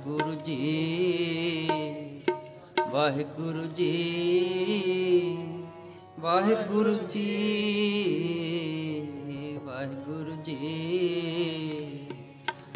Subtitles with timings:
[0.00, 1.68] Waheguru ji
[2.90, 5.36] Waheguru ji
[6.20, 7.26] Waheguru ji
[9.66, 10.56] Waheguru ji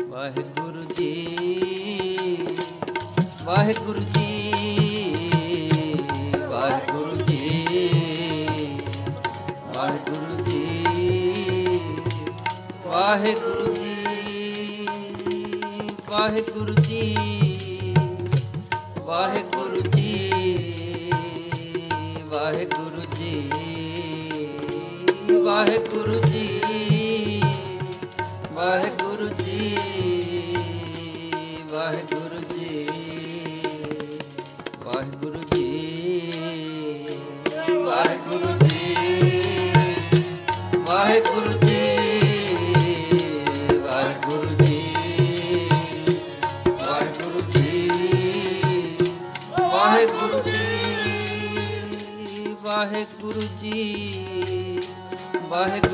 [0.09, 1.13] Waheguru ji
[3.46, 4.52] Waheguru ji
[6.50, 7.88] Waheguru ji
[9.75, 10.62] Waheguru ji,
[12.86, 13.64] Waheguru
[16.25, 17.95] Waheguru ji
[18.98, 21.10] Waheguru ji
[22.24, 23.51] Waheguru ji
[25.42, 27.42] Waheguru ji
[28.52, 29.77] Waheguru ji
[31.73, 32.87] Waheguru ji
[34.84, 35.68] Waheguru ji,
[37.84, 38.54] Waheguru
[53.35, 54.80] Waheguru ji
[55.49, 55.93] Waheguru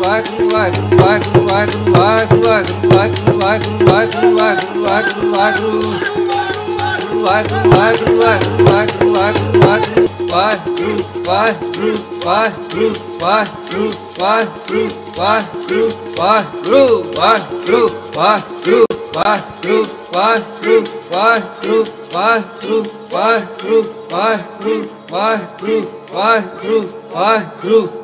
[0.00, 0.22] Why,
[25.60, 26.82] who, why, who,
[27.12, 27.99] why, who?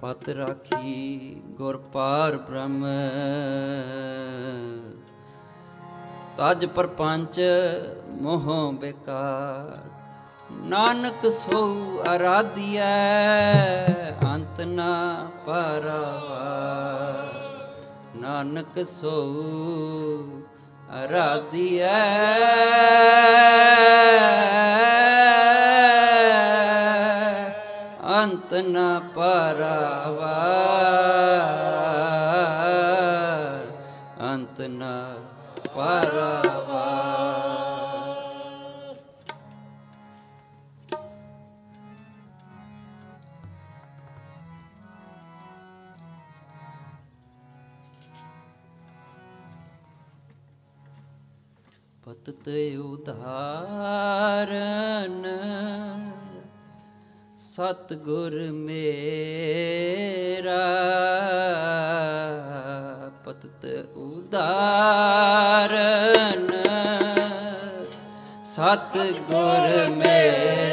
[0.00, 2.86] ਪਤ ਰਾਖੀ ਗੁਰ ਪਾਰ ਬ੍ਰਹਮ।
[6.38, 7.40] ਤਜ ਪਰਪੰਚ
[8.08, 9.91] ਮੋਹ ਬੇਕਾਰ।
[10.72, 11.58] ਨਾਨਕ ਸੋ
[12.14, 12.84] ਅਰਾਧਿਐ
[14.26, 14.92] ਅੰਤ ਨਾ
[15.46, 16.44] ਪਰਵਾ
[18.16, 19.16] ਨਾਨਕ ਸੋ
[21.04, 21.90] ਅਰਾਧਿਐ
[28.14, 30.34] ਅੰਤ ਨਾ ਪਰਵਾ
[34.24, 34.94] ਅੰਤ ਨਾ
[35.74, 36.41] ਪਰਵਾ
[52.04, 55.26] ਪਤਤ ਉਧਾਰਨ।
[57.36, 60.66] ਸਤਗੁਰ ਮੇਰਾ
[63.24, 66.46] ਪਤਤ ਉਧਾਰਨ।
[68.44, 70.71] ਸਤਗੁਰ ਮੇਰਾ।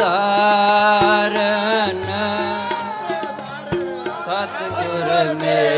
[0.00, 1.98] ਤੇ ਉਧਾਰਨ
[5.34, 5.69] ਮੇਰੇ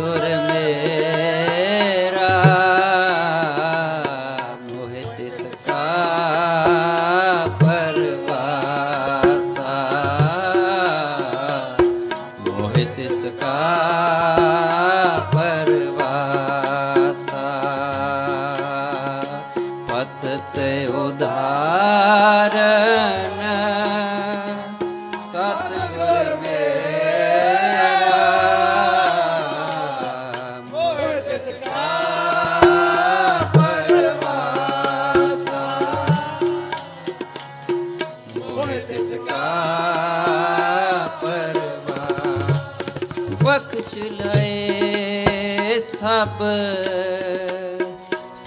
[0.00, 0.39] ਸਤ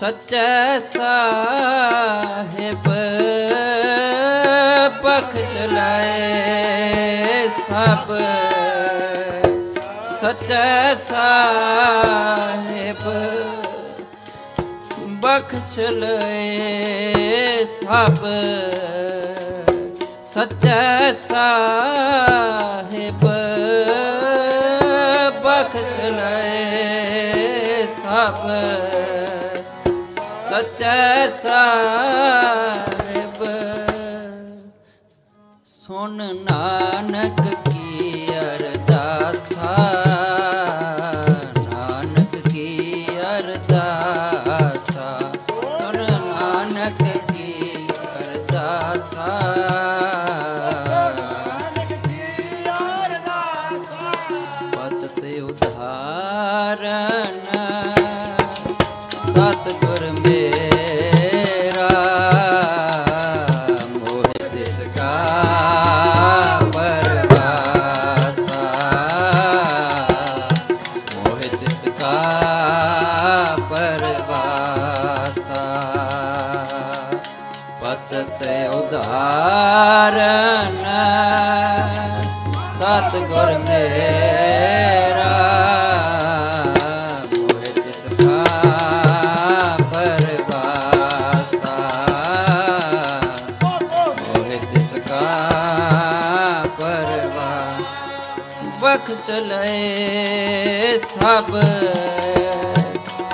[0.03, 2.88] ਸੱਚੇ ਸਾਹਿਬ
[5.03, 8.09] ਬਖਸ਼ ਲਏ ਸਭ।
[10.21, 13.05] ਸੱਚੇ ਸਾਹਿਬ
[15.21, 18.25] ਬਖਸ਼ ਲਏ ਸਭ।
[20.33, 23.23] ਸੱਚੇ ਸਾਹਿਬ
[25.44, 29.02] ਬਖਸ਼ ਲਏ ਸਭ।
[31.41, 32.94] ਸਾਹਿਬ
[35.65, 37.43] ਸੁਣ ਨਾਨਕ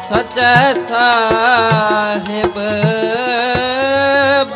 [0.09, 2.53] ਸਚੈ ਸਾਹਿਬ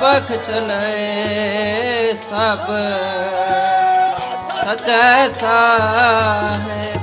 [0.01, 2.65] ਬਖਸ਼ ਲਏ ਸਭ।
[4.61, 7.01] ਸਚੈ ਸਾਹਿਬ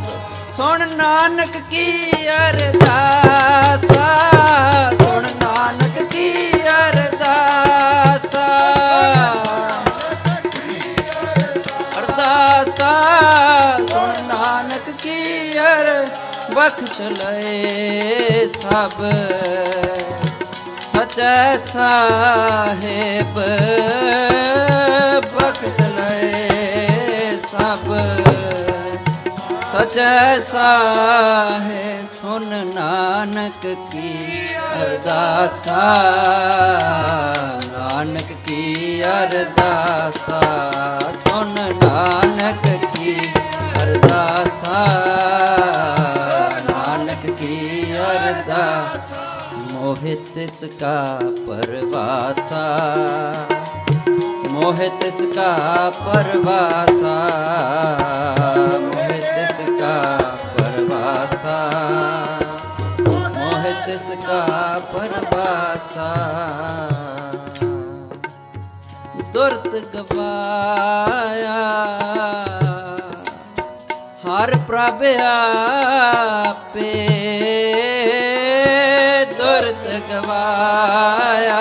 [0.56, 2.12] ਸੁਣ ਨਾਨਕ ਕੀ
[2.48, 4.08] ਅਰਦਾਸਾ।
[16.70, 18.92] ਲਖ ਚਲੇ ਸਭ,
[20.82, 23.38] ਸਚੈ ਸਾਹਿਬ।
[25.34, 27.94] ਬਖਸ਼ ਲਏ ਸਭ,
[29.72, 34.46] ਸਚੈ ਸਾਹਿ ਸੁਨ ਨਾਨਕ ਕੀ
[34.76, 35.84] ਅਰਦਾਸਾ,
[37.72, 40.99] ਨਾਨਕ ਕੀ ਅਰਦਾਸਾ।
[50.00, 52.62] मोहित का परवासा।
[54.50, 57.16] मोहित का परवासा।
[58.78, 60.20] मोहित का
[60.54, 61.58] परवासा।
[63.00, 66.14] मोहित का परवासा।
[69.32, 71.60] दुर्द गवाया।
[74.26, 75.36] हर प्रभ्या
[76.74, 77.09] पे
[80.10, 81.58] ਗਵਾਇਆ।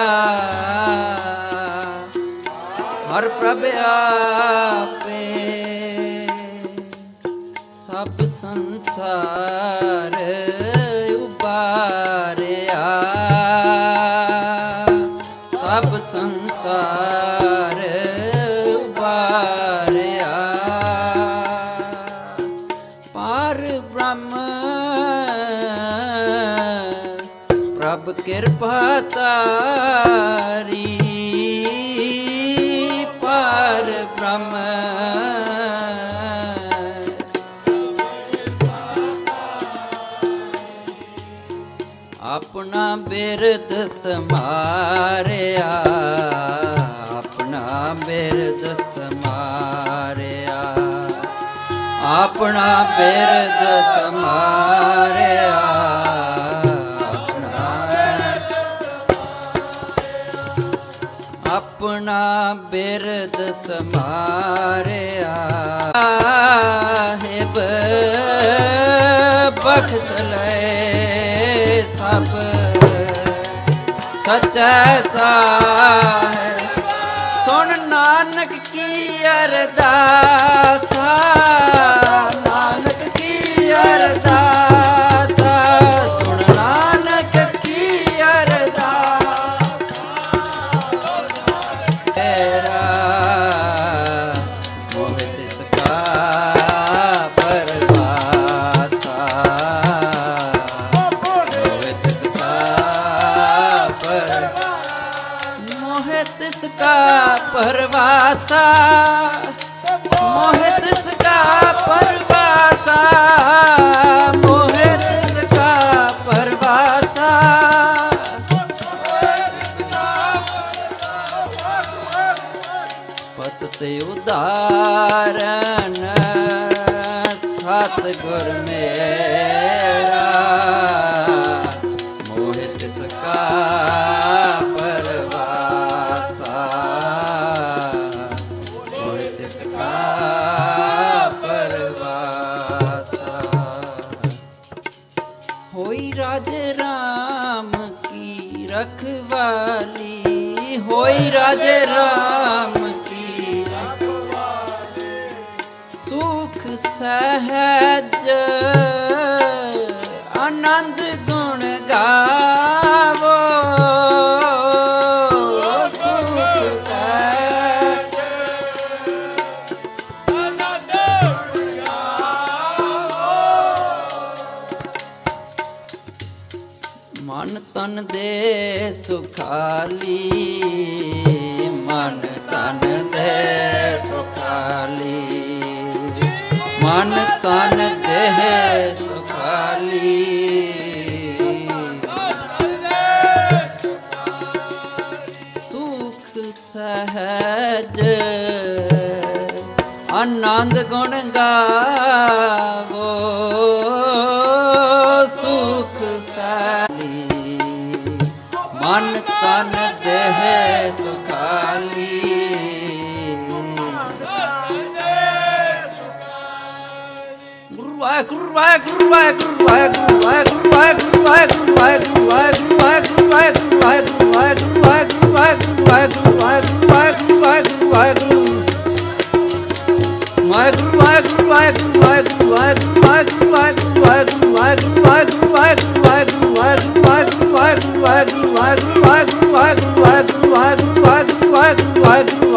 [3.09, 5.17] ਹਰ ਪ੍ਰਭ ਆਪੇ
[7.85, 10.15] ਸਭ ਸੰਸਾਰ
[11.15, 12.58] ਉਬਾਰੇ
[28.39, 30.97] ਕਿਰਪਾ ਤਾਰੀ
[33.21, 34.53] ਪਰ ਬ੍ਰਹਮ।
[42.21, 45.83] ਆਪਣਾ ਬਿਰਦ ਸਮਾਰਿਆ
[47.17, 48.63] ਆਪਣਾ ਬਿਰਦ
[48.95, 50.61] ਸਮਾਰਿਆ।
[52.03, 53.65] ਆਪਣਾ ਬਿਰਦ
[53.95, 54.88] ਸਮਾਰਿਆ।
[61.51, 63.37] ਆਪਣਾ ਬਿਰਦ
[63.67, 65.35] ਸਮਾਰਿਆ।
[67.25, 67.45] ਹੈ
[69.49, 72.25] ਬਖਸ਼ ਲੈ ਸਭ।
[74.25, 76.81] ਸਚੈ ਸਾਹਿਬ
[77.45, 80.38] ਸੁਣ ਨਾਨਕ ਕੀ ਅਰਦਾਸ।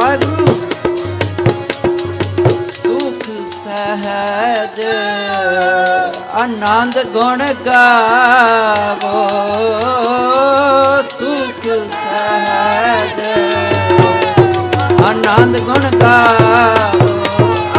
[0.03, 0.32] What?
[6.63, 9.29] ਗੁਣ ਗਾਵੋ,
[11.11, 13.19] ਸੁਖ ਸਹਜ।
[15.03, 17.09] ਆਨੰਦ ਗੁਣ ਗਾਵੋ,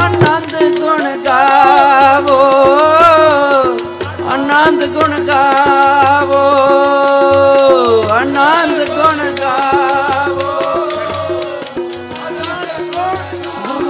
[0.01, 2.39] ਆਨੰਦ ਗੁਣ ਗਾਵੋ,
[4.33, 6.43] ਆਨੰਦ ਗੁਣ ਗਾਵੋ,
[8.11, 10.51] ਆਨੰਦ ਗੁਣ ਗਾਵੋ।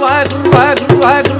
[0.00, 1.33] ਵਾਹਿਗੁਰੂ ਵਾਹਿਗੁਰੂ ਵਾਹਿਗੁਰੂ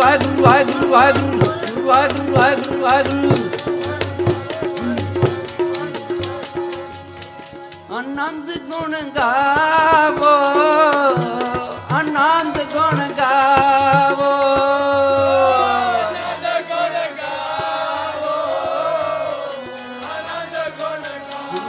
[0.00, 1.40] ਵਾਹਿਗੁਰੂ ਵਾਹਿਗੁਰੂ ਵਾਹਿਗੁਰੂ
[1.88, 3.38] ਵਾਹਿਗੁਰੂ ਵਾਹਿਗੁਰੂ ਵਾਹਿਗੁਰੂ
[7.90, 10.30] ਆਨੰਦ ਗੁਣ ਗਾਵੋ
[11.96, 14.30] ਆਨੰਦ ਗੁਣ ਗਾਵੋ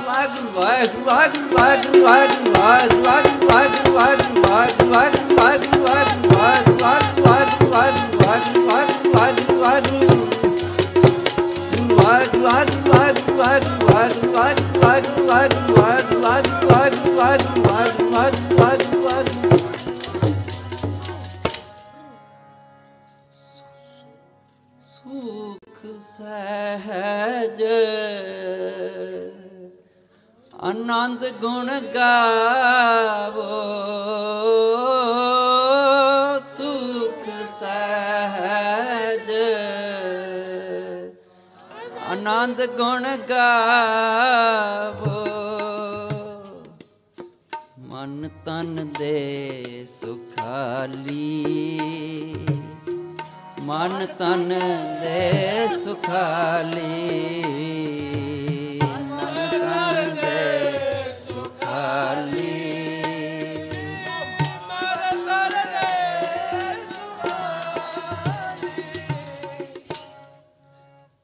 [0.08, 5.81] ਵਾਹਿਗੁਰੂ ਵਾਹਿਗੁਰੂ ਵਾਹਿਗੁਰੂ ਵਾਹਿਗੁਰੂ ਵਾਹਿਗੁਰੂ ਵਾਹਿਗੁਰੂ ਵਾਹਿਗੁਰੂ ਵਾਹਿਗੁਰੂ ਵਾਹਿਗੁਰੂ ਵਾਹਿਗੁਰੂ
[30.54, 33.48] ਆਨੰਦ ਗੁਣ ਗਾਵੋ
[36.58, 37.26] ਸੁਖ
[37.60, 39.32] ਸਹਿਜ।
[42.12, 45.21] ਆਨੰਦ ਗੁਣ ਗਾਵੋ।
[48.12, 51.46] ਮਨ ਤਨ ਦੇ ਸੁਖਾਲੀ।
[53.64, 54.48] ਮਨ ਤਨ
[55.02, 57.12] ਦੇ ਸੁਖਾਲੀ।
[58.84, 60.60] ਮਨ ਤਨ ਦੇ
[61.18, 62.58] ਸੁਖਾਲੀ।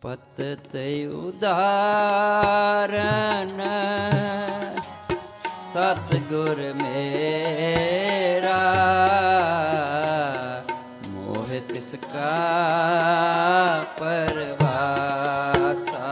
[0.02, 1.78] ਪਤ ਤੇ ਉਦਾਰਨ
[6.28, 8.64] ਸਤਿਗੁਰ ਮੇਰਾ,
[11.08, 12.32] ਮੋਹ ਤਿਸ ਕਾ
[14.00, 16.10] ਪਰਵਾਸਾ।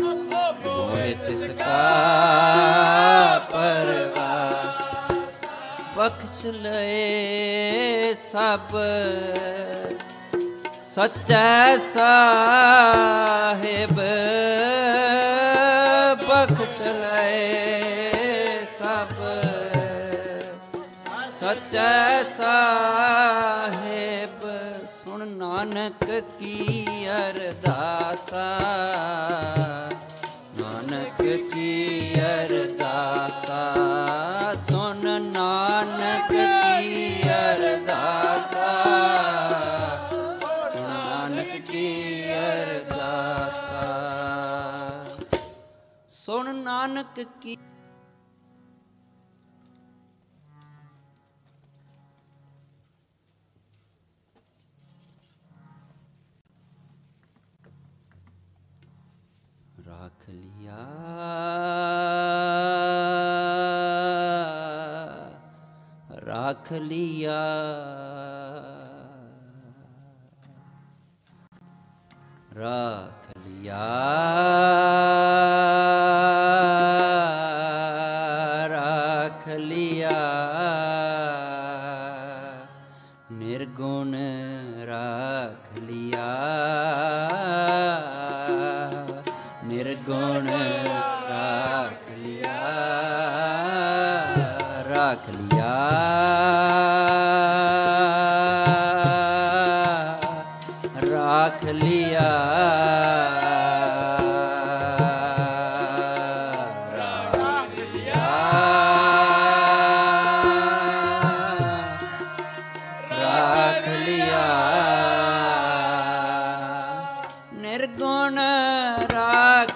[0.00, 1.82] ਮੋਹ ਤਿਸ ਕਾ
[3.50, 5.18] ਪਰਵਾਸਾ।
[5.96, 8.76] ਬਖਸ਼ ਲਏ ਸਭ,
[10.94, 14.00] ਸੱਚਾ ਸਾਹਿਬ।
[16.58, 19.14] ਬਖਸ਼ ਲਏ ਸਭ
[21.40, 24.40] ਸੱਚਾ ਸਾਹਿਬ
[24.94, 26.04] ਸੁਣ ਨਾਨਕ
[26.38, 28.46] ਕੀ ਅਰਦਾਸਾ।
[30.58, 31.22] ਨਾਨਕ
[31.54, 31.70] ਕੀ
[32.20, 32.85] ਅਰਦਾਸਾ
[46.86, 47.54] नानक की
[59.86, 60.78] राख लिया।
[66.22, 67.40] राख लिया।
[72.56, 74.95] राख लिया।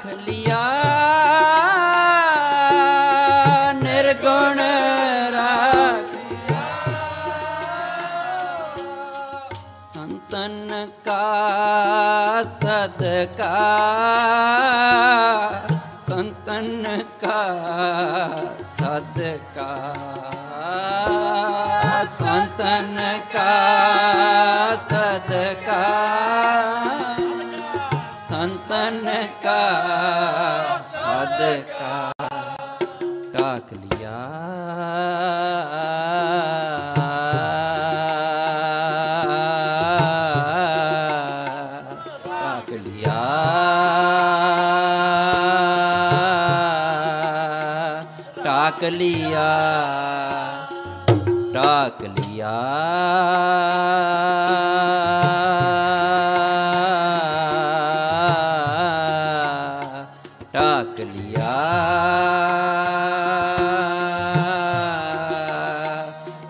[0.01, 0.63] ਰਾਖ ਲਿਆ।
[3.73, 4.59] ਨਿਰਗੁਣ
[5.33, 6.09] ਰਾਖ
[9.95, 13.57] ਸੰਤਨ ਕਾ ਸਦਕਾ।
[16.09, 17.43] ਸੰਤ ਸੰਤਨ ਕਾ
[18.79, 19.71] ਸਦਕਾ।
[22.19, 22.99] ਸੰਤਨ
[51.55, 52.51] ਟਾਕ ਲਿਆ।
[60.53, 61.55] ਟਾਕ ਲਿਆ।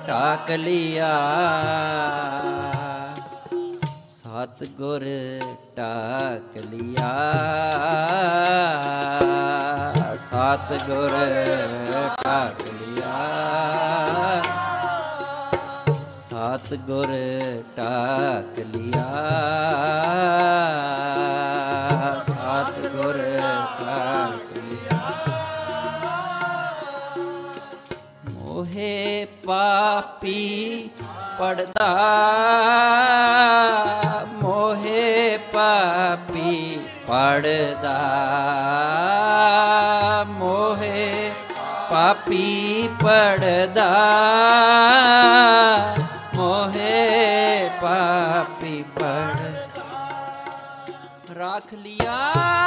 [0.06, 1.16] ਟਾਕ ਲਿਆ।
[4.06, 5.04] ਸਤਿਗੁਰ
[5.76, 7.12] ਟਾਕ ਲਿਆ।
[10.16, 11.16] ਸਤਿਗੁਰ
[18.64, 19.06] ਲਿਆ
[22.22, 23.18] ਸਤਿਗੁਰ
[23.80, 24.98] ਟਾਕ ਲਿਆ
[28.30, 30.90] ਮੋਹੇ ਪਾਪੀ
[31.38, 31.88] ਪੜਦਾ।
[34.42, 37.98] ਮੋਹੇ ਪਾਪੀ ਪੜਦਾ।
[40.28, 41.32] ਮੋਹੇ
[41.90, 43.90] ਪਾਪੀ ਪੜਦਾ।
[51.72, 52.59] ਰੱਖ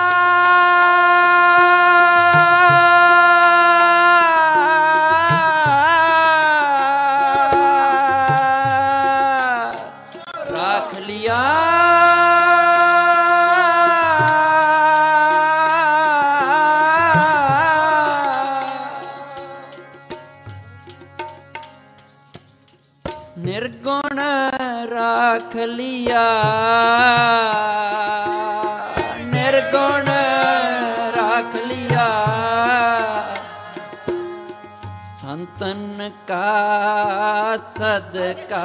[35.23, 38.63] ਸੰਤਨ ਕਾ ਸਦਕਾ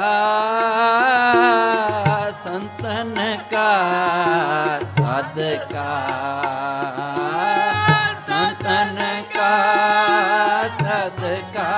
[2.43, 3.19] ਸੰਤਨ
[3.51, 3.69] ਕਾ
[4.95, 5.85] ਸਦਕਾ
[8.27, 8.99] ਸੰਤਨ
[9.33, 9.53] ਕਾ
[10.79, 11.69] ਸਦਕਾ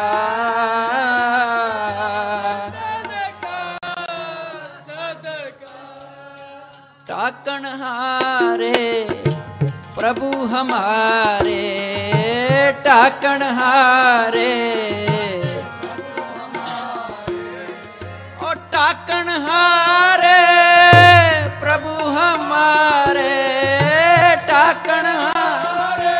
[7.07, 9.07] ਟਾਕਣ ਹਾਰੇ
[9.95, 11.80] ਪ੍ਰਭੂ ਹਮਾਰੇ।
[12.91, 14.47] ਢਾਕਣ ਹਾਰੇ
[18.41, 20.33] ਓ ਢਾਕਣ ਹਾਰੇ
[21.61, 23.29] ਪ੍ਰਭੂ ਹਮਾਰੇ।
[24.47, 26.17] ਢਾਕਣ ਹਾਰੇ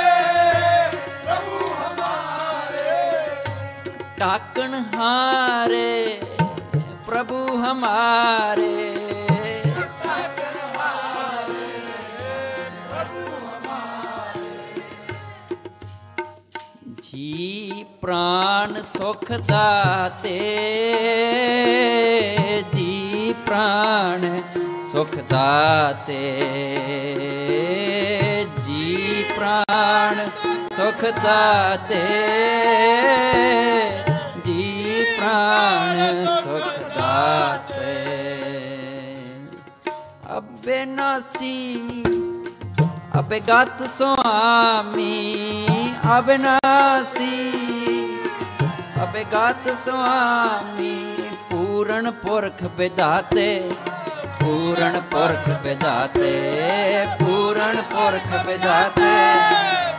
[4.19, 6.19] ਟਾਕਣ ਹਾਰੇ
[7.07, 8.80] ਪ੍ਰਭੂ ਹਮਾਰੇ।
[18.61, 20.39] ਪ੍ਰਾਨ ਸੁਖ ਦਾਤੇ,
[22.73, 24.41] ਜੀ ਪ੍ਰਾਨ
[24.91, 26.19] ਸੁਖ ਦਾਤੇ।
[28.57, 30.29] ਜੀ ਪ੍ਰਾਨ
[30.75, 32.03] ਸੁਖ ਦਾਤੇ,
[34.45, 37.95] ਜੀ ਪ੍ਰਾਨ ਸੁਖ ਦਾਤੇ।
[40.37, 42.03] ਅਬੇ ਨਾਸੀ
[43.19, 45.17] ਅਬੇਗਤ ਸੁਆਮੀ
[46.17, 47.60] ਅਬਨਾਸੀ
[49.11, 51.13] ਅਬੇਗਤ ਸੁਆਮੀ
[51.49, 53.71] ਪੂਰਨ ਪੁਰਖ ਵਿਦਾਤੇ
[54.39, 59.09] ਪੂਰਨ ਪੁਰਖ ਵਿਦਾਤੇ ਪੂਰਨ ਪੁਰਖ ਵਿਦਾਤੇ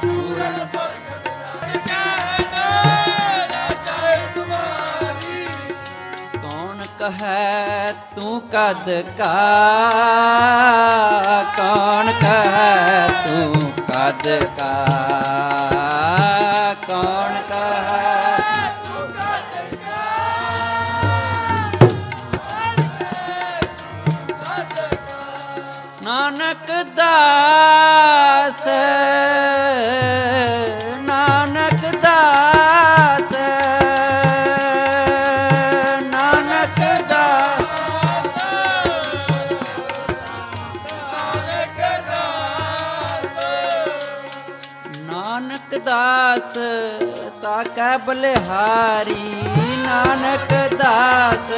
[0.01, 0.66] ਪੂਰਨ
[6.42, 9.35] ਕੌਣ ਕਹੈ ਤੂੰ ਕਦ ਕਾ?
[11.57, 15.42] ਕੌਣ ਕਹੈ ਤੂੰ ਕਦ ਕਾ?
[47.93, 49.35] ਤਾ ਬਲਿਹਾਰੀ
[49.79, 51.51] ਨਾਨਕ ਦਾਸ।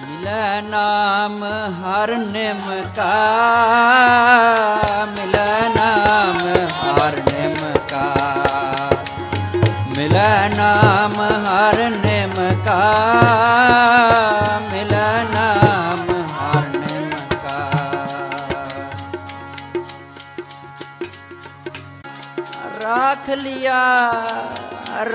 [0.00, 1.44] ਮਿਲੈ ਨਾਮ
[1.80, 2.62] ਹਰ ਨਿਮ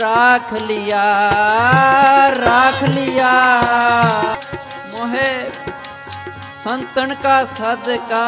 [0.07, 1.01] ਰਾਖ ਲਿਆ
[2.35, 3.31] ਰਾਖ ਲਿਆ
[4.91, 5.31] ਮੋਹੇ
[6.63, 8.21] ਸੰਤਨ ਕਾ ਸਦਕਾ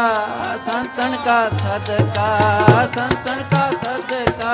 [0.66, 2.28] ਸੰਤਨ ਕਾ ਸਦਕਾ
[2.96, 4.54] ਸੰਤਨ ਕਾ ਸਦਕਾ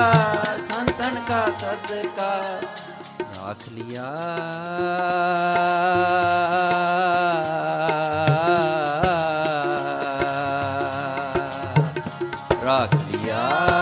[0.68, 2.30] ਸੰਤਨ ਕਾ ਸਦਕਾ
[3.36, 4.12] ਰਾਖ ਲਿਆ
[12.66, 13.75] ਰਾਖ ਲਿਆ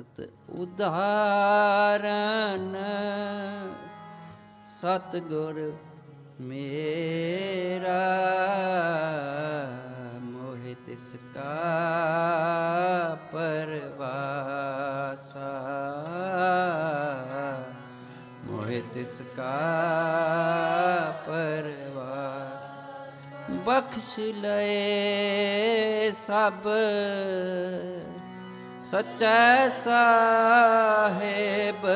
[0.00, 0.28] ਉਧਾਰਨ।
[0.60, 2.76] ਉਦਾਹਰਨ
[4.80, 5.58] ਸਤਗੁਰ
[6.40, 8.04] ਮੇਰਾ,
[10.22, 11.56] ਮੋਹਿ ਤਿਸ ਕਾ
[13.32, 15.52] ਪਰਵਾਸਾ।
[18.44, 19.56] ਮੋਹਿ ਤਿਸ ਕਾ
[21.26, 22.16] ਪਰਵਾ
[23.50, 26.66] ਬਖਸ਼ ਲਏ ਸਭ
[28.90, 31.86] ਸਚੈ ਸਾਹਿਬ,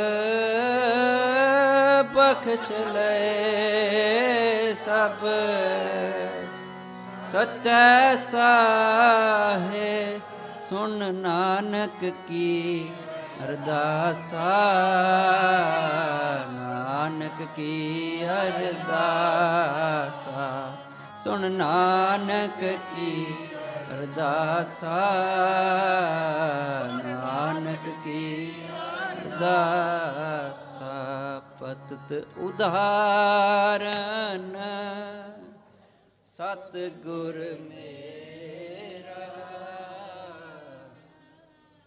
[2.12, 5.24] ਬਖਸ਼ ਲਏ ਸਭ।
[7.28, 10.20] ਸਚੈ ਸਾਹੇ,
[10.68, 12.90] ਸੁਣ ਨਾਨਕ ਕੀ
[13.44, 14.52] ਅਰਦਾਸਾ।
[16.52, 20.46] ਨਾਨਕ ਕੀ ਅਰਦਾਸਾ,
[21.24, 23.26] ਸੁਣ ਨਾਨਕ ਕੀ
[23.94, 25.00] ਅਰਦਾਸਾ
[27.04, 28.24] ਨਾਨਕ ਕੀ
[29.12, 30.96] ਅਰਦਾਸਾ
[31.60, 34.56] ਪਤਤ ਉਦਾਹਰਨ।
[36.36, 38.03] ਸਤ ਗੁਰ ਮੇ